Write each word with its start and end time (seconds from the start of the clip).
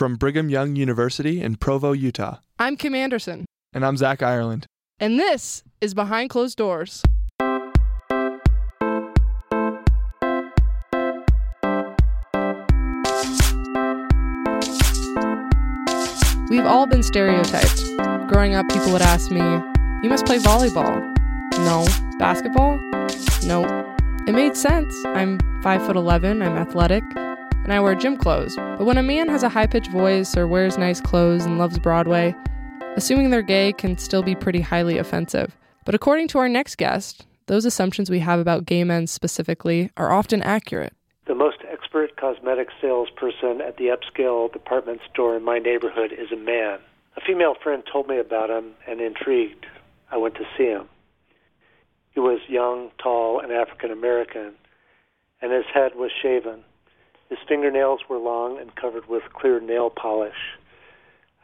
From 0.00 0.16
Brigham 0.16 0.48
Young 0.48 0.76
University 0.76 1.42
in 1.42 1.56
Provo, 1.56 1.92
Utah. 1.92 2.38
I'm 2.58 2.78
Kim 2.78 2.94
Anderson, 2.94 3.44
And 3.74 3.84
I'm 3.84 3.98
Zach 3.98 4.22
Ireland. 4.22 4.64
and 4.98 5.18
this 5.18 5.62
is 5.82 5.92
Behind 5.92 6.30
Closed 6.30 6.56
Doors. 6.56 7.02
We've 16.48 16.64
all 16.64 16.86
been 16.86 17.02
stereotyped. 17.02 17.84
Growing 18.32 18.54
up, 18.54 18.66
people 18.70 18.92
would 18.92 19.02
ask 19.02 19.30
me, 19.30 19.42
You 20.02 20.08
must 20.08 20.24
play 20.24 20.38
volleyball. 20.38 20.96
No. 21.58 21.84
Basketball? 22.18 22.78
No. 23.44 23.64
It 24.26 24.32
made 24.32 24.56
sense. 24.56 24.94
I'm 25.08 25.38
5 25.62 25.84
foot 25.84 25.96
11, 25.96 26.40
I'm 26.40 26.56
athletic, 26.56 27.04
and 27.64 27.72
I 27.72 27.80
wear 27.80 27.94
gym 27.94 28.16
clothes. 28.16 28.56
But 28.56 28.84
when 28.84 28.98
a 28.98 29.02
man 29.02 29.28
has 29.28 29.42
a 29.42 29.48
high 29.48 29.66
pitched 29.66 29.90
voice 29.90 30.36
or 30.36 30.46
wears 30.46 30.78
nice 30.78 31.00
clothes 31.00 31.44
and 31.44 31.58
loves 31.58 31.78
Broadway, 31.78 32.34
assuming 32.96 33.30
they're 33.30 33.42
gay 33.42 33.72
can 33.72 33.98
still 33.98 34.22
be 34.22 34.34
pretty 34.34 34.60
highly 34.60 34.98
offensive. 34.98 35.56
But 35.84 35.94
according 35.94 36.28
to 36.28 36.38
our 36.38 36.48
next 36.48 36.76
guest, 36.76 37.26
those 37.46 37.64
assumptions 37.64 38.10
we 38.10 38.20
have 38.20 38.38
about 38.38 38.66
gay 38.66 38.84
men 38.84 39.06
specifically 39.06 39.90
are 39.96 40.12
often 40.12 40.42
accurate. 40.42 40.92
The 41.26 41.34
most 41.34 41.58
expert 41.70 42.16
cosmetic 42.16 42.68
salesperson 42.80 43.60
at 43.60 43.76
the 43.76 43.86
upscale 43.88 44.52
department 44.52 45.00
store 45.12 45.36
in 45.36 45.44
my 45.44 45.58
neighborhood 45.58 46.12
is 46.12 46.32
a 46.32 46.36
man. 46.36 46.78
A 47.16 47.20
female 47.20 47.54
friend 47.62 47.82
told 47.90 48.08
me 48.08 48.18
about 48.18 48.50
him, 48.50 48.72
and 48.86 49.00
intrigued, 49.00 49.66
I 50.10 50.16
went 50.16 50.34
to 50.36 50.44
see 50.56 50.66
him. 50.66 50.88
He 52.12 52.20
was 52.20 52.40
young, 52.48 52.90
tall, 53.02 53.40
and 53.40 53.52
African 53.52 53.90
American, 53.90 54.52
and 55.42 55.52
his 55.52 55.64
head 55.72 55.92
was 55.96 56.10
shaven. 56.22 56.64
His 57.30 57.38
fingernails 57.46 58.00
were 58.08 58.18
long 58.18 58.58
and 58.58 58.74
covered 58.74 59.08
with 59.08 59.32
clear 59.32 59.60
nail 59.60 59.88
polish. 59.88 60.58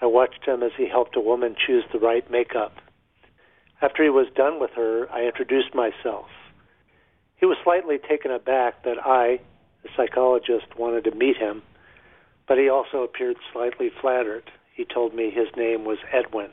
I 0.01 0.07
watched 0.07 0.45
him 0.45 0.65
as 0.65 0.73
he 0.77 0.89
helped 0.89 1.17
a 1.17 1.21
woman 1.21 1.55
choose 1.57 1.85
the 1.93 2.01
right 2.01 2.29
makeup. 2.29 2.75
After 3.81 4.03
he 4.03 4.11
was 4.11 4.27
done 4.35 4.59
with 4.59 4.73
her, 4.73 5.11
I 5.13 5.23
introduced 5.23 5.75
myself. 5.75 6.27
He 7.37 7.47
was 7.47 7.57
slightly 7.63 7.99
taken 7.99 8.33
aback 8.33 8.83
that 8.83 8.99
I, 8.99 9.41
the 9.85 9.89
psychologist, 9.97 10.77
wanted 10.77 11.05
to 11.05 11.15
meet 11.15 11.37
him, 11.37 11.63
but 12.49 12.59
he 12.59 12.69
also 12.69 13.03
appeared 13.05 13.37
slightly 13.53 13.91
flattered. 14.01 14.51
He 14.75 14.85
told 14.85 15.15
me 15.15 15.31
his 15.31 15.49
name 15.57 15.85
was 15.85 15.99
Edwin. 16.13 16.51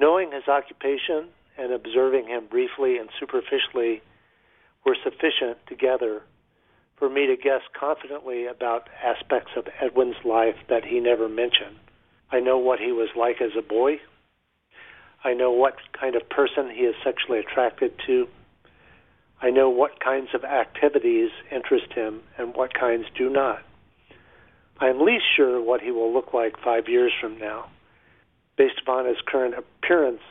Knowing 0.00 0.32
his 0.32 0.48
occupation 0.48 1.28
and 1.56 1.72
observing 1.72 2.26
him 2.26 2.46
briefly 2.46 2.98
and 2.98 3.08
superficially 3.20 4.02
were 4.84 4.96
sufficient 5.04 5.58
together 5.68 6.22
for 6.96 7.08
me 7.08 7.26
to 7.26 7.36
guess 7.36 7.62
confidently 7.78 8.46
about 8.46 8.88
aspects 9.02 9.52
of 9.56 9.66
Edwin's 9.80 10.24
life 10.24 10.56
that 10.68 10.84
he 10.84 11.00
never 11.00 11.28
mentioned. 11.28 11.76
I 12.30 12.40
know 12.40 12.58
what 12.58 12.78
he 12.78 12.92
was 12.92 13.08
like 13.16 13.40
as 13.40 13.52
a 13.58 13.62
boy. 13.62 14.00
I 15.22 15.34
know 15.34 15.50
what 15.50 15.76
kind 15.98 16.16
of 16.16 16.28
person 16.28 16.70
he 16.70 16.82
is 16.82 16.94
sexually 17.02 17.38
attracted 17.38 17.92
to. 18.06 18.28
I 19.40 19.50
know 19.50 19.68
what 19.70 20.00
kinds 20.00 20.28
of 20.34 20.44
activities 20.44 21.30
interest 21.50 21.92
him 21.94 22.22
and 22.38 22.54
what 22.54 22.74
kinds 22.74 23.06
do 23.16 23.28
not. 23.28 23.62
I 24.80 24.88
am 24.88 25.04
least 25.04 25.24
sure 25.36 25.60
what 25.60 25.80
he 25.80 25.90
will 25.90 26.12
look 26.12 26.32
like 26.32 26.58
five 26.62 26.88
years 26.88 27.12
from 27.20 27.38
now. 27.38 27.66
Based 28.56 28.80
upon 28.82 29.06
his 29.06 29.16
current 29.26 29.54
appearance, 29.54 30.22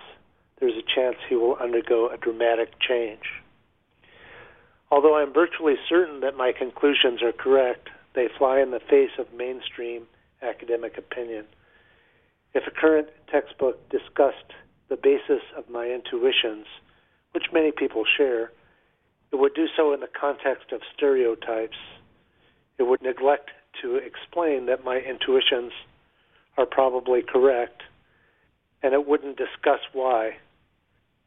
there's 0.60 0.78
a 0.78 0.96
chance 0.96 1.18
he 1.28 1.36
will 1.36 1.56
undergo 1.56 2.10
a 2.10 2.18
dramatic 2.18 2.80
change. 2.80 3.43
Although 4.94 5.18
I'm 5.18 5.34
virtually 5.34 5.74
certain 5.90 6.20
that 6.20 6.38
my 6.38 6.52
conclusions 6.52 7.24
are 7.24 7.32
correct, 7.32 7.90
they 8.14 8.28
fly 8.38 8.60
in 8.60 8.70
the 8.70 8.80
face 8.80 9.10
of 9.18 9.34
mainstream 9.34 10.04
academic 10.44 11.00
opinion. 11.00 11.46
If 12.54 12.68
a 12.68 12.80
current 12.80 13.08
textbook 13.32 13.90
discussed 13.90 14.54
the 14.90 14.96
basis 14.96 15.42
of 15.58 15.68
my 15.68 15.88
intuitions, 15.88 16.68
which 17.32 17.52
many 17.52 17.72
people 17.72 18.04
share, 18.06 18.52
it 19.32 19.38
would 19.38 19.56
do 19.56 19.66
so 19.76 19.94
in 19.94 20.00
the 20.00 20.08
context 20.08 20.72
of 20.72 20.82
stereotypes. 20.96 21.78
It 22.78 22.84
would 22.84 23.02
neglect 23.02 23.50
to 23.82 23.96
explain 23.96 24.68
that 24.68 24.86
my 24.86 24.98
intuitions 24.98 25.72
are 26.56 26.68
probably 26.68 27.24
correct, 27.24 27.82
and 28.84 28.94
it 28.94 29.08
wouldn't 29.08 29.38
discuss 29.38 29.80
why. 29.92 30.34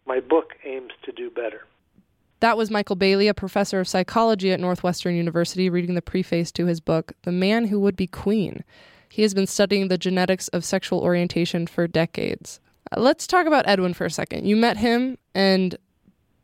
My 0.06 0.20
book 0.20 0.52
aims 0.64 0.92
to 1.02 1.10
do 1.10 1.30
better. 1.30 1.62
That 2.40 2.58
was 2.58 2.70
Michael 2.70 2.96
Bailey, 2.96 3.28
a 3.28 3.34
professor 3.34 3.80
of 3.80 3.88
psychology 3.88 4.52
at 4.52 4.60
Northwestern 4.60 5.16
University, 5.16 5.70
reading 5.70 5.94
the 5.94 6.02
preface 6.02 6.52
to 6.52 6.66
his 6.66 6.80
book, 6.80 7.12
The 7.22 7.32
Man 7.32 7.68
Who 7.68 7.80
Would 7.80 7.96
Be 7.96 8.06
Queen. 8.06 8.62
He 9.08 9.22
has 9.22 9.32
been 9.32 9.46
studying 9.46 9.88
the 9.88 9.96
genetics 9.96 10.48
of 10.48 10.64
sexual 10.64 11.00
orientation 11.00 11.66
for 11.66 11.86
decades. 11.86 12.60
Uh, 12.92 13.00
Let's 13.00 13.26
talk 13.26 13.46
about 13.46 13.66
Edwin 13.66 13.94
for 13.94 14.04
a 14.04 14.10
second. 14.10 14.46
You 14.46 14.54
met 14.54 14.76
him, 14.76 15.16
and 15.34 15.76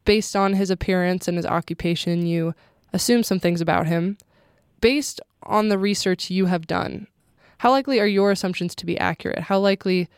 based 0.06 0.34
on 0.34 0.54
his 0.54 0.70
appearance 0.70 1.28
and 1.28 1.36
his 1.36 1.44
occupation, 1.44 2.24
you 2.24 2.54
assume 2.94 3.22
some 3.22 3.38
things 3.38 3.60
about 3.60 3.86
him. 3.86 4.16
Based 4.80 5.20
on 5.42 5.68
the 5.68 5.78
research 5.78 6.30
you 6.30 6.46
have 6.46 6.66
done, 6.66 7.06
how 7.58 7.70
likely 7.70 8.00
are 8.00 8.06
your 8.06 8.30
assumptions 8.30 8.74
to 8.76 8.86
be 8.86 8.98
accurate? 8.98 9.40
How 9.40 9.58
likely 9.58 10.08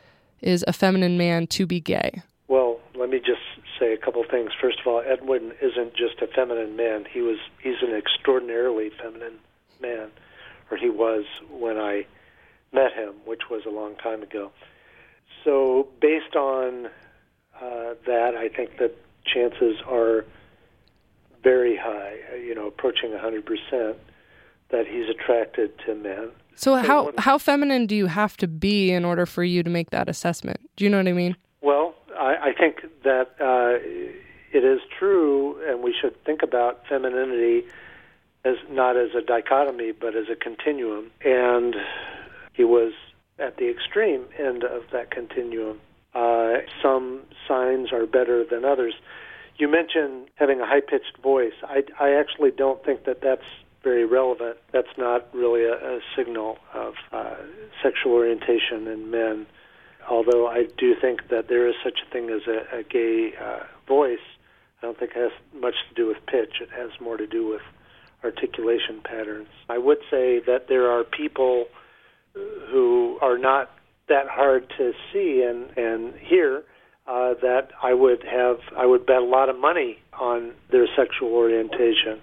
is 0.40 0.64
a 0.68 0.72
feminine 0.72 1.18
man 1.18 1.48
to 1.48 1.66
be 1.66 1.80
gay? 1.80 2.22
Well, 2.46 2.78
let 2.94 3.10
me 3.10 3.18
just 3.18 3.40
say 3.84 3.92
a 3.92 3.98
couple 3.98 4.24
things. 4.28 4.50
First 4.60 4.80
of 4.80 4.86
all, 4.86 5.02
Edwin 5.06 5.52
isn't 5.60 5.94
just 5.94 6.20
a 6.22 6.26
feminine 6.26 6.76
man. 6.76 7.04
He 7.10 7.20
was 7.20 7.38
he's 7.62 7.82
an 7.82 7.94
extraordinarily 7.94 8.90
feminine 8.90 9.38
man, 9.80 10.08
or 10.70 10.76
he 10.76 10.90
was 10.90 11.24
when 11.50 11.78
I 11.78 12.06
met 12.72 12.92
him, 12.92 13.14
which 13.24 13.42
was 13.50 13.62
a 13.66 13.70
long 13.70 13.96
time 13.96 14.22
ago. 14.22 14.50
So, 15.44 15.88
based 16.00 16.36
on 16.36 16.86
uh, 17.60 17.94
that, 18.06 18.34
I 18.36 18.48
think 18.48 18.78
that 18.78 18.96
chances 19.24 19.76
are 19.86 20.24
very 21.42 21.76
high, 21.76 22.16
uh, 22.32 22.36
you 22.36 22.54
know, 22.54 22.66
approaching 22.66 23.10
100% 23.10 23.94
that 24.70 24.86
he's 24.86 25.08
attracted 25.08 25.78
to 25.86 25.94
men. 25.94 26.30
So 26.56 26.76
how 26.76 27.12
how 27.18 27.36
feminine 27.38 27.86
do 27.86 27.96
you 27.96 28.06
have 28.06 28.36
to 28.38 28.46
be 28.46 28.92
in 28.92 29.04
order 29.04 29.26
for 29.26 29.42
you 29.42 29.62
to 29.64 29.70
make 29.70 29.90
that 29.90 30.08
assessment? 30.08 30.60
Do 30.76 30.84
you 30.84 30.90
know 30.90 30.98
what 30.98 31.08
I 31.08 31.12
mean? 31.12 31.36
Well, 31.60 31.93
I, 32.24 32.48
I 32.48 32.52
think 32.58 32.80
that 33.02 33.28
uh, 33.40 33.78
it 34.52 34.64
is 34.64 34.80
true, 34.98 35.56
and 35.68 35.82
we 35.82 35.94
should 36.00 36.22
think 36.24 36.42
about 36.42 36.86
femininity 36.88 37.64
as 38.44 38.56
not 38.70 38.96
as 38.96 39.10
a 39.16 39.22
dichotomy, 39.22 39.92
but 39.92 40.16
as 40.16 40.26
a 40.30 40.36
continuum. 40.36 41.10
And 41.24 41.74
he 42.52 42.64
was 42.64 42.92
at 43.38 43.56
the 43.56 43.68
extreme 43.70 44.26
end 44.38 44.64
of 44.64 44.82
that 44.92 45.10
continuum. 45.10 45.80
Uh, 46.14 46.58
some 46.82 47.22
signs 47.48 47.92
are 47.92 48.06
better 48.06 48.44
than 48.44 48.64
others. 48.64 48.94
You 49.56 49.68
mentioned 49.68 50.28
having 50.36 50.60
a 50.60 50.66
high 50.66 50.80
pitched 50.80 51.18
voice. 51.22 51.54
I, 51.62 51.82
I 52.00 52.12
actually 52.12 52.50
don't 52.50 52.84
think 52.84 53.04
that 53.04 53.20
that's 53.22 53.42
very 53.82 54.04
relevant. 54.04 54.56
That's 54.72 54.96
not 54.96 55.28
really 55.34 55.64
a, 55.64 55.74
a 55.74 56.00
signal 56.16 56.58
of 56.72 56.94
uh, 57.12 57.36
sexual 57.82 58.12
orientation 58.12 58.86
in 58.86 59.10
men 59.10 59.46
although 60.10 60.46
I 60.46 60.66
do 60.78 60.94
think 61.00 61.28
that 61.28 61.48
there 61.48 61.68
is 61.68 61.74
such 61.82 62.00
a 62.06 62.10
thing 62.10 62.30
as 62.30 62.42
a, 62.46 62.78
a 62.78 62.82
gay 62.82 63.32
uh, 63.40 63.64
voice, 63.86 64.18
I 64.82 64.86
don't 64.86 64.98
think 64.98 65.12
it 65.14 65.16
has 65.16 65.32
much 65.60 65.74
to 65.88 65.94
do 65.94 66.08
with 66.08 66.18
pitch. 66.26 66.60
It 66.60 66.70
has 66.76 66.90
more 67.00 67.16
to 67.16 67.26
do 67.26 67.46
with 67.46 67.62
articulation 68.22 69.00
patterns. 69.02 69.48
I 69.68 69.78
would 69.78 69.98
say 70.10 70.40
that 70.46 70.66
there 70.68 70.90
are 70.90 71.04
people 71.04 71.66
who 72.34 73.18
are 73.22 73.38
not 73.38 73.70
that 74.08 74.28
hard 74.28 74.68
to 74.76 74.92
see 75.12 75.42
and, 75.48 75.76
and 75.76 76.14
hear 76.14 76.64
uh, 77.06 77.34
that 77.42 77.68
I 77.82 77.94
would 77.94 78.24
have 78.24 78.58
I 78.76 78.86
would 78.86 79.06
bet 79.06 79.16
a 79.16 79.24
lot 79.24 79.48
of 79.48 79.58
money 79.58 79.98
on 80.18 80.52
their 80.70 80.86
sexual 80.96 81.34
orientation. 81.34 82.20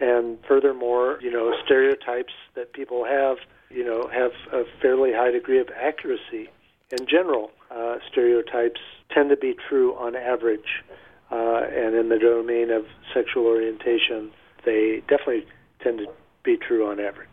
And 0.00 0.38
furthermore, 0.46 1.18
you 1.20 1.32
know, 1.32 1.52
stereotypes 1.64 2.32
that 2.54 2.72
people 2.72 3.04
have, 3.04 3.38
you 3.68 3.84
know, 3.84 4.08
have 4.08 4.30
a 4.52 4.64
fairly 4.80 5.12
high 5.12 5.32
degree 5.32 5.60
of 5.60 5.68
accuracy 5.70 6.48
in 6.90 7.06
general, 7.06 7.50
uh, 7.70 7.96
stereotypes 8.10 8.80
tend 9.10 9.30
to 9.30 9.36
be 9.36 9.54
true 9.68 9.94
on 9.94 10.16
average, 10.16 10.82
uh, 11.30 11.62
and 11.70 11.94
in 11.94 12.08
the 12.08 12.18
domain 12.18 12.70
of 12.70 12.86
sexual 13.12 13.46
orientation, 13.46 14.30
they 14.64 15.02
definitely 15.08 15.46
tend 15.80 15.98
to 15.98 16.06
be 16.42 16.56
true 16.56 16.88
on 16.88 17.00
average. 17.00 17.28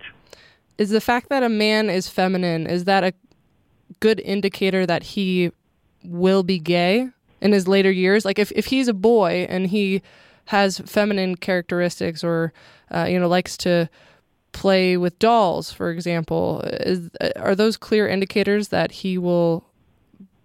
Is 0.78 0.90
the 0.90 1.02
fact 1.02 1.30
that 1.30 1.44
a 1.44 1.50
man 1.50 1.90
is 1.90 2.10
feminine 2.10 2.68
is 2.68 2.84
that 2.84 3.04
a 3.04 3.14
good 4.00 4.20
indicator 4.20 4.86
that 4.86 5.04
he 5.04 5.52
will 6.04 6.44
be 6.44 6.60
gay 6.60 7.10
in 7.40 7.54
his 7.54 7.68
later 7.68 7.92
years? 7.92 8.26
Like 8.26 8.40
if 8.40 8.52
if 8.54 8.66
he's 8.66 8.90
a 8.90 8.94
boy 8.94 9.46
and 9.50 9.68
he 9.68 10.02
has 10.46 10.80
feminine 10.80 11.38
characteristics 11.38 12.24
or 12.24 12.52
uh, 12.92 13.08
you 13.10 13.20
know 13.20 13.28
likes 13.28 13.56
to 13.58 13.90
play 14.56 14.96
with 14.96 15.20
dolls, 15.20 15.72
for 15.72 15.92
example, 15.92 16.62
is 16.62 17.10
uh, 17.20 17.30
are 17.36 17.56
those 17.56 17.76
clear 17.76 18.08
indicators 18.08 18.70
that 18.70 18.90
he 18.90 19.18
will 19.18 19.66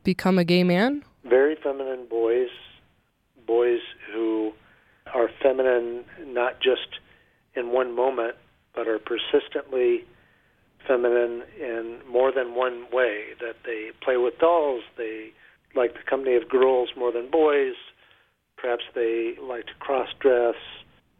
become 0.02 0.36
a 0.36 0.44
gay 0.44 0.64
man? 0.64 1.04
Very 1.24 1.54
feminine 1.54 2.06
boys, 2.10 2.48
boys 3.46 3.78
who 4.12 4.52
are 5.14 5.30
feminine 5.40 6.04
not 6.26 6.60
just 6.60 6.98
in 7.54 7.70
one 7.70 7.94
moment, 7.94 8.34
but 8.74 8.88
are 8.88 8.98
persistently 8.98 10.04
feminine 10.88 11.44
in 11.60 12.00
more 12.10 12.32
than 12.32 12.56
one 12.56 12.86
way. 12.92 13.26
That 13.38 13.56
they 13.64 13.92
play 14.02 14.16
with 14.16 14.38
dolls, 14.40 14.82
they 14.98 15.30
like 15.76 15.92
the 15.94 16.02
company 16.02 16.34
of 16.34 16.48
girls 16.48 16.90
more 16.96 17.12
than 17.12 17.30
boys. 17.30 17.74
Perhaps 18.56 18.82
they 18.92 19.36
like 19.40 19.66
to 19.66 19.74
cross 19.78 20.08
dress. 20.18 20.56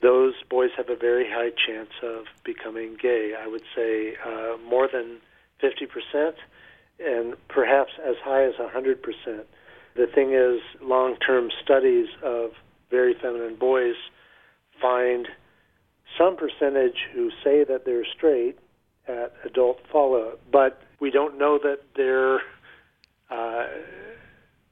Those 0.02 0.34
boys 0.48 0.70
have 0.76 0.88
a 0.88 0.96
very 0.96 1.28
high 1.28 1.50
chance 1.50 1.90
of 2.02 2.24
becoming 2.44 2.96
gay. 3.00 3.34
I 3.38 3.46
would 3.46 3.64
say 3.74 4.14
uh, 4.24 4.56
more 4.68 4.88
than 4.90 5.18
50%, 5.62 6.32
and 6.98 7.34
perhaps 7.48 7.92
as 8.02 8.16
high 8.24 8.44
as 8.44 8.54
100%. 8.54 8.96
The 9.96 10.06
thing 10.06 10.32
is, 10.32 10.60
long 10.80 11.16
term 11.16 11.50
studies 11.62 12.08
of 12.22 12.52
very 12.90 13.14
feminine 13.14 13.56
boys 13.56 13.96
find 14.80 15.28
some 16.18 16.36
percentage 16.36 17.06
who 17.12 17.30
say 17.44 17.64
that 17.64 17.84
they're 17.84 18.06
straight 18.16 18.58
at 19.06 19.32
adult 19.44 19.80
follow, 19.90 20.38
but 20.50 20.82
we 21.00 21.10
don't 21.10 21.38
know 21.38 21.58
that 21.58 21.80
their 21.96 22.40
uh, 23.30 23.66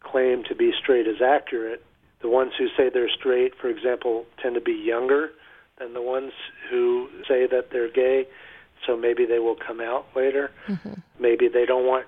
claim 0.00 0.44
to 0.44 0.54
be 0.54 0.72
straight 0.78 1.06
is 1.06 1.20
accurate. 1.22 1.84
The 2.20 2.28
ones 2.28 2.52
who 2.58 2.68
say 2.76 2.90
they're 2.92 3.10
straight, 3.10 3.54
for 3.60 3.68
example, 3.68 4.26
tend 4.42 4.54
to 4.54 4.60
be 4.60 4.72
younger 4.72 5.30
than 5.78 5.94
the 5.94 6.02
ones 6.02 6.32
who 6.70 7.08
say 7.28 7.46
that 7.46 7.68
they're 7.70 7.90
gay, 7.90 8.26
so 8.86 8.96
maybe 8.96 9.24
they 9.24 9.38
will 9.38 9.56
come 9.56 9.80
out 9.80 10.06
later. 10.16 10.50
Mm-hmm. 10.66 10.94
Maybe 11.20 11.48
they 11.48 11.64
don't 11.64 11.86
want 11.86 12.06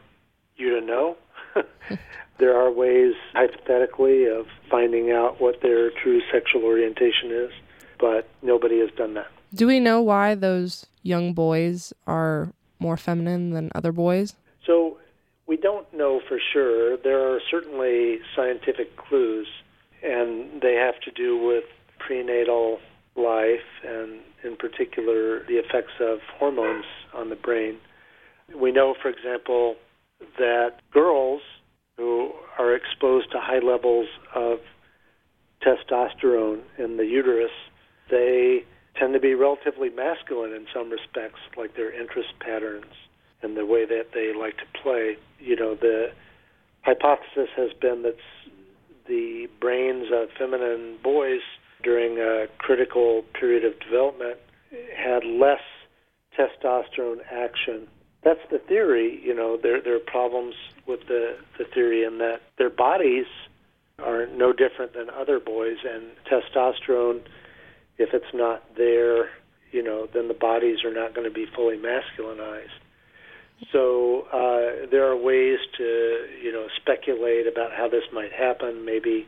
you 0.57 0.79
to 0.79 0.85
know. 0.85 1.17
there 2.39 2.57
are 2.57 2.71
ways, 2.71 3.15
hypothetically, 3.33 4.27
of 4.27 4.47
finding 4.71 5.11
out 5.11 5.41
what 5.41 5.63
their 5.63 5.91
true 5.91 6.21
sexual 6.33 6.65
orientation 6.65 7.31
is, 7.31 7.51
but 7.99 8.29
nobody 8.43 8.81
has 8.81 8.91
done 8.97 9.15
that. 9.15 9.29
Do 9.55 9.67
we 9.67 9.81
know 9.81 10.01
why 10.01 10.35
those 10.35 10.87
young 11.03 11.33
boys 11.33 11.93
are 12.07 12.53
more 12.79 12.97
feminine 12.97 13.51
than 13.51 13.71
other 13.75 13.93
boys? 13.93 14.35
So 14.67 14.99
we 15.47 15.57
don't 15.57 15.93
know 15.93 16.21
for 16.29 16.39
sure. 16.53 16.97
There 16.97 17.35
are 17.35 17.41
certainly 17.51 18.21
scientific 18.37 18.97
clues, 18.97 19.49
and 20.03 20.63
they 20.63 20.75
have 20.75 21.01
to 21.03 21.11
do 21.11 21.37
with 21.37 21.65
prenatal 21.99 22.79
life 23.17 23.67
and, 23.87 24.21
in 24.45 24.57
particular, 24.57 25.41
the 25.47 25.55
effects 25.55 25.93
of 26.01 26.19
hormones 26.39 26.85
on 27.15 27.29
the 27.29 27.37
brain. 27.37 27.77
We 28.55 28.73
know, 28.73 28.95
for 29.01 29.09
example, 29.09 29.77
that 30.39 30.73
girls 30.93 31.43
who 31.97 32.33
are 32.59 32.75
exposed 32.75 33.31
to 33.33 33.39
high 33.41 33.59
levels 33.59 34.07
of 34.35 34.59
testosterone 35.63 36.63
in 36.79 36.97
the 36.97 37.05
uterus, 37.05 37.51
they 38.11 38.65
tend 38.99 39.13
to 39.13 39.21
be 39.21 39.35
relatively 39.35 39.91
masculine 39.91 40.53
in 40.53 40.67
some 40.75 40.91
respects, 40.91 41.41
like 41.57 41.77
their 41.77 41.93
interest 41.93 42.31
patterns 42.41 42.93
and 43.43 43.57
the 43.57 43.67
way 43.67 43.85
that 43.85 44.09
they 44.15 44.33
like 44.39 44.57
to 44.57 44.65
play. 44.83 45.17
You 45.39 45.57
know, 45.57 45.75
the 45.75 46.13
hypothesis 46.83 47.49
has 47.57 47.71
been 47.81 48.03
that 48.03 48.17
the 49.07 49.49
brains 49.61 50.07
of 50.13 50.29
feminine 50.39 50.99
boys 51.03 51.41
during 51.83 52.19
a 52.19 52.47
critical 52.59 53.23
period 53.39 53.65
of 53.65 53.79
development 53.81 54.39
had 54.97 55.25
less 55.25 55.63
testosterone 56.39 57.19
action. 57.31 57.89
That's 58.23 58.41
the 58.51 58.59
theory. 58.59 59.21
You 59.25 59.35
know, 59.35 59.57
there 59.57 59.81
there 59.81 59.97
are 59.97 60.01
problems 60.01 60.55
with 60.87 61.01
the 61.09 61.37
the 61.59 61.65
theory 61.65 62.05
in 62.05 62.19
that 62.19 62.41
their 62.59 62.71
bodies 62.71 63.27
are 63.99 64.27
no 64.27 64.53
different 64.53 64.95
than 64.95 65.11
other 65.11 65.39
boys, 65.39 65.77
and 65.85 66.05
testosterone, 66.31 67.21
if 67.99 68.15
it's 68.15 68.33
not 68.33 68.63
there, 68.77 69.31
you 69.73 69.83
know, 69.83 70.09
then 70.13 70.29
the 70.29 70.35
bodies 70.35 70.85
are 70.85 70.93
not 70.93 71.15
going 71.15 71.29
to 71.29 71.35
be 71.35 71.47
fully 71.55 71.77
masculinized. 71.77 72.69
So 73.73 74.27
uh, 74.33 74.87
there 74.91 75.07
are 75.07 75.17
ways 75.17 75.59
to 75.77 76.27
you 76.43 76.53
know 76.53 76.67
speculate 76.81 77.47
about 77.47 77.73
how 77.73 77.89
this 77.89 78.05
might 78.13 78.33
happen. 78.33 78.85
Maybe 78.85 79.27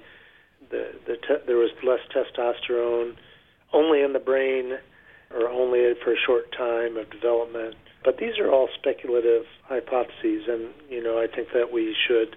the, 0.71 0.93
the 1.07 1.17
te- 1.17 1.45
there 1.47 1.57
was 1.57 1.71
less 1.83 2.01
testosterone 2.15 3.17
only 3.73 4.03
in 4.03 4.13
the 4.13 4.19
brain 4.19 4.79
or 5.31 5.49
only 5.49 5.95
for 6.03 6.13
a 6.13 6.17
short 6.27 6.53
time 6.53 6.97
of 6.97 7.11
development. 7.11 7.75
But 8.05 8.19
these 8.19 8.39
are 8.39 8.51
all 8.51 8.69
speculative 8.79 9.45
hypotheses, 9.65 10.45
and 10.49 10.71
you 10.91 11.03
know 11.03 11.19
I 11.19 11.27
think 11.33 11.49
that 11.55 11.73
we 11.73 11.95
should 12.09 12.37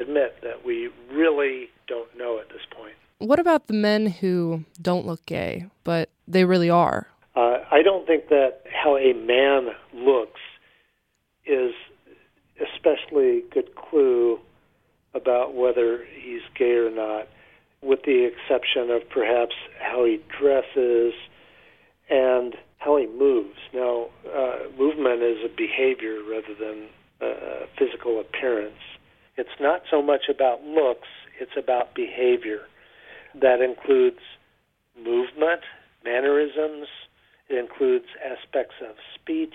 admit 0.00 0.36
that 0.42 0.64
we 0.64 0.88
really 1.12 1.68
don't 1.86 2.16
know 2.16 2.38
at 2.38 2.48
this 2.48 2.62
point. 2.76 2.94
What 3.18 3.38
about 3.38 3.68
the 3.68 3.74
men 3.74 4.06
who 4.06 4.64
don't 4.80 5.06
look 5.06 5.24
gay, 5.24 5.66
but 5.84 6.10
they 6.26 6.44
really 6.44 6.68
are? 6.68 7.06
Uh, 7.36 7.58
I 7.70 7.82
don't 7.82 8.06
think 8.06 8.28
that 8.28 8.62
how 8.70 8.96
a 8.96 9.12
man 9.12 9.68
looks 9.92 10.40
is 11.46 11.72
especially 12.60 13.42
good 13.52 13.74
clue 13.74 14.38
about 15.14 15.54
whether 15.54 16.04
he's 16.04 16.42
gay 16.56 16.72
or 16.72 16.90
not, 16.90 17.28
with 17.82 18.00
the 18.04 18.24
exception 18.24 18.90
of 18.90 19.08
perhaps 19.10 19.54
how 19.80 20.04
he 20.04 20.20
dresses 20.38 21.12
and 22.08 22.54
how 22.78 22.96
he 22.96 23.06
moves. 23.06 23.58
Now, 23.72 24.06
uh, 24.34 24.58
movement 24.78 25.22
is 25.22 25.38
a 25.44 25.54
behavior 25.54 26.20
rather 26.28 26.54
than 26.58 26.88
a 27.20 27.66
physical 27.78 28.20
appearance. 28.20 28.80
It's 29.36 29.58
not 29.60 29.82
so 29.90 30.02
much 30.02 30.28
about 30.28 30.62
looks, 30.62 31.08
it's 31.40 31.56
about 31.56 31.94
behavior. 31.94 32.60
That 33.40 33.60
includes 33.60 34.20
movement, 34.96 35.62
mannerisms, 36.04 36.86
it 37.48 37.58
includes 37.58 38.06
aspects 38.24 38.74
of 38.80 38.94
speech, 39.14 39.54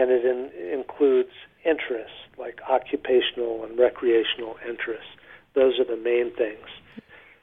and 0.00 0.10
it 0.10 0.24
in, 0.24 0.50
includes 0.72 1.30
interests 1.64 2.16
like 2.38 2.60
occupational 2.68 3.64
and 3.64 3.78
recreational 3.78 4.56
interests. 4.66 5.10
Those 5.54 5.78
are 5.78 5.84
the 5.84 6.00
main 6.02 6.34
things. 6.34 6.66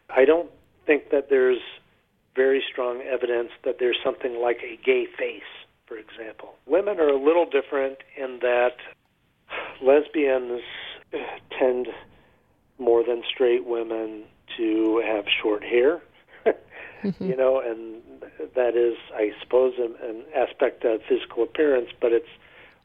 I 0.09 0.25
don't 0.25 0.49
think 0.85 1.11
that 1.11 1.29
there's 1.29 1.59
very 2.35 2.63
strong 2.71 3.01
evidence 3.01 3.49
that 3.63 3.75
there's 3.79 3.97
something 4.03 4.41
like 4.41 4.59
a 4.63 4.79
gay 4.83 5.05
face, 5.05 5.51
for 5.85 5.97
example. 5.97 6.55
Women 6.65 6.99
are 6.99 7.09
a 7.09 7.21
little 7.21 7.45
different 7.45 7.97
in 8.15 8.39
that 8.41 8.77
lesbians 9.81 10.61
tend 11.59 11.87
more 12.79 13.03
than 13.03 13.23
straight 13.31 13.65
women 13.65 14.23
to 14.57 15.03
have 15.05 15.25
short 15.41 15.63
hair, 15.63 16.01
mm-hmm. 16.45 17.23
you 17.23 17.35
know, 17.35 17.59
and 17.59 18.01
that 18.55 18.75
is, 18.75 18.97
I 19.13 19.31
suppose, 19.41 19.73
an, 19.77 19.95
an 20.07 20.23
aspect 20.35 20.85
of 20.85 21.01
physical 21.07 21.43
appearance, 21.43 21.89
but 21.99 22.11
it's 22.11 22.29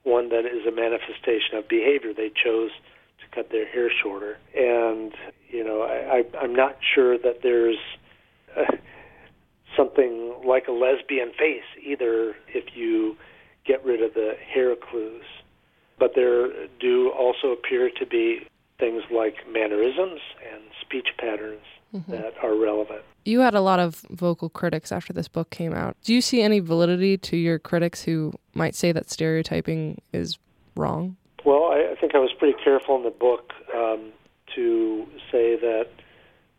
one 0.04 0.28
that 0.30 0.44
is 0.44 0.66
a 0.66 0.72
manifestation 0.72 1.56
of 1.56 1.68
behavior. 1.68 2.12
They 2.14 2.30
chose 2.30 2.70
to 3.20 3.34
cut 3.34 3.50
their 3.50 3.66
hair 3.66 3.90
shorter, 4.02 4.38
and 4.56 5.12
you 5.48 5.64
know, 5.64 5.82
I, 5.82 6.18
I, 6.18 6.42
I'm 6.42 6.54
not 6.54 6.76
sure 6.94 7.18
that 7.18 7.42
there's 7.42 7.78
uh, 8.56 8.76
something 9.76 10.34
like 10.44 10.68
a 10.68 10.72
lesbian 10.72 11.32
face 11.38 11.64
either 11.82 12.34
if 12.48 12.74
you 12.74 13.16
get 13.64 13.84
rid 13.84 14.02
of 14.02 14.14
the 14.14 14.34
hair 14.52 14.74
clues. 14.74 15.24
But 15.98 16.12
there 16.14 16.48
do 16.80 17.10
also 17.10 17.48
appear 17.48 17.90
to 17.98 18.06
be 18.06 18.46
things 18.78 19.02
like 19.12 19.36
mannerisms 19.48 20.20
and 20.52 20.62
speech 20.80 21.08
patterns 21.18 21.62
mm-hmm. 21.94 22.10
that 22.12 22.34
are 22.42 22.54
relevant. 22.54 23.02
You 23.24 23.40
had 23.40 23.54
a 23.54 23.60
lot 23.60 23.78
of 23.78 24.04
vocal 24.10 24.48
critics 24.48 24.90
after 24.90 25.12
this 25.12 25.28
book 25.28 25.50
came 25.50 25.72
out. 25.72 25.96
Do 26.02 26.12
you 26.12 26.20
see 26.20 26.42
any 26.42 26.58
validity 26.58 27.16
to 27.18 27.36
your 27.36 27.58
critics 27.58 28.02
who 28.02 28.32
might 28.54 28.74
say 28.74 28.92
that 28.92 29.10
stereotyping 29.10 30.00
is 30.12 30.38
wrong? 30.76 31.16
Well, 31.44 31.64
I, 31.72 31.92
I 31.92 31.94
think 32.00 32.14
I 32.14 32.18
was 32.18 32.32
pretty 32.38 32.58
careful 32.62 32.96
in 32.96 33.04
the 33.04 33.10
book 33.10 33.52
um, 33.74 34.12
to 34.54 35.06
say 35.30 35.56
that 35.56 35.88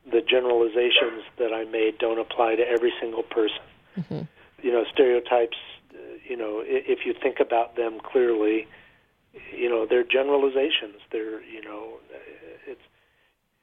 the 0.10 0.22
generalizations 0.22 1.24
that 1.38 1.54
I 1.54 1.63
made 1.66 1.98
don't 1.98 2.20
apply 2.20 2.56
to 2.56 2.63
every 2.63 2.94
single 3.00 3.24
person. 3.24 3.63
Mm-hmm. 3.98 4.22
You 4.62 4.72
know, 4.72 4.84
stereotypes, 4.92 5.58
uh, 5.94 5.98
you 6.28 6.38
know, 6.38 6.62
if 6.66 7.06
you 7.06 7.13
think 7.22 7.40
about 7.40 7.75
them 7.75 8.00
clearly, 8.00 8.68
you 9.56 9.70
know, 9.70 9.86
they're 9.90 10.04
generalizations. 10.04 11.00
They're, 11.12 11.44
you 11.44 11.62
know, 11.62 12.00
it's 12.68 12.82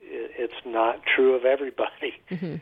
it's 0.01 0.67
not 0.67 1.01
true 1.05 1.35
of 1.35 1.45
everybody. 1.45 2.15
Mm-hmm. 2.31 2.57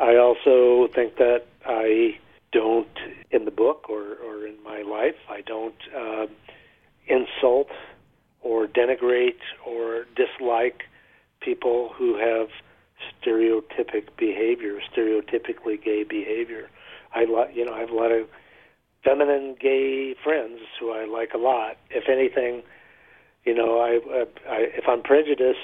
I 0.00 0.16
also 0.16 0.88
think 0.94 1.16
that 1.16 1.44
I 1.66 2.18
don't, 2.52 2.88
in 3.30 3.44
the 3.44 3.50
book 3.50 3.90
or, 3.90 4.16
or 4.24 4.46
in 4.46 4.56
my 4.64 4.82
life, 4.82 5.16
I 5.28 5.42
don't 5.42 5.74
uh, 5.94 6.26
insult 7.06 7.68
or 8.40 8.66
denigrate 8.66 9.40
or 9.66 10.06
dislike 10.14 10.82
people 11.40 11.90
who 11.96 12.16
have 12.16 12.48
stereotypic 13.22 14.08
behavior, 14.16 14.80
stereotypically 14.94 15.82
gay 15.82 16.04
behavior. 16.04 16.68
I 17.14 17.24
like, 17.24 17.54
you 17.54 17.64
know, 17.64 17.74
I 17.74 17.80
have 17.80 17.90
a 17.90 17.94
lot 17.94 18.12
of 18.12 18.28
feminine 19.04 19.56
gay 19.60 20.14
friends 20.24 20.60
who 20.80 20.92
I 20.92 21.04
like 21.04 21.34
a 21.34 21.38
lot. 21.38 21.76
If 21.90 22.08
anything, 22.08 22.62
you 23.44 23.54
know, 23.54 23.78
I, 23.78 24.00
I 24.48 24.56
if 24.76 24.88
I'm 24.88 25.02
prejudiced, 25.02 25.58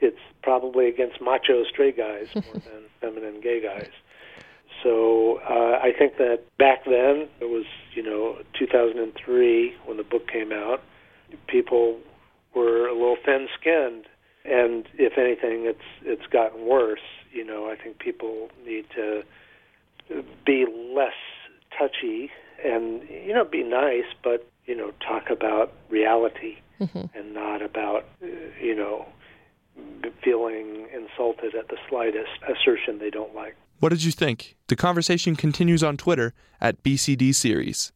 it's 0.00 0.18
probably 0.42 0.88
against 0.88 1.20
macho 1.20 1.64
straight 1.64 1.96
guys 1.96 2.26
more 2.34 2.54
than 2.54 2.82
feminine 3.00 3.40
gay 3.40 3.60
guys. 3.62 3.90
so 4.82 5.40
uh, 5.48 5.78
I 5.82 5.92
think 5.96 6.16
that 6.18 6.40
back 6.58 6.84
then, 6.84 7.28
it 7.40 7.48
was, 7.48 7.64
you 7.94 8.02
know, 8.02 8.38
2003 8.58 9.74
when 9.86 9.96
the 9.96 10.02
book 10.02 10.26
came 10.28 10.52
out, 10.52 10.82
people 11.48 11.98
were 12.54 12.86
a 12.86 12.92
little 12.92 13.16
thin 13.24 13.48
skinned. 13.58 14.06
And 14.44 14.86
if 14.98 15.16
anything, 15.16 15.64
it's 15.64 15.88
it's 16.02 16.26
gotten 16.30 16.66
worse. 16.66 17.00
You 17.32 17.44
know, 17.46 17.70
I 17.70 17.76
think 17.82 17.98
people 17.98 18.50
need 18.66 18.84
to 18.94 19.22
be 20.44 20.66
less 20.94 21.14
touchy 21.76 22.30
and 22.62 23.02
you 23.08 23.32
know 23.32 23.44
be 23.44 23.62
nice, 23.62 24.04
but 24.22 24.46
you 24.66 24.76
know 24.76 24.92
talk 25.00 25.30
about 25.30 25.72
reality 25.88 26.56
Mhm. 26.80 27.08
and 27.14 27.32
not 27.32 27.62
about 27.62 28.04
uh, 28.22 28.26
you 28.60 28.74
know 28.74 29.06
feeling 30.22 30.86
insulted 30.92 31.54
at 31.54 31.68
the 31.68 31.76
slightest 31.88 32.30
assertion 32.48 32.98
they 32.98 33.10
don't 33.10 33.34
like. 33.34 33.56
What 33.80 33.90
did 33.90 34.04
you 34.04 34.12
think? 34.12 34.56
The 34.68 34.76
conversation 34.76 35.36
continues 35.36 35.82
on 35.82 35.96
Twitter 35.96 36.32
at 36.60 36.82
BCD 36.82 37.34
Series. 37.34 37.92